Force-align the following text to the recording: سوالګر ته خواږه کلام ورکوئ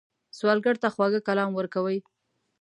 سوالګر 0.37 0.75
ته 0.81 0.87
خواږه 0.93 1.19
کلام 1.27 1.49
ورکوئ 1.55 1.99